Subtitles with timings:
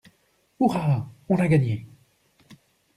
[0.57, 1.13] Hourra!
[1.29, 1.85] On a gagné!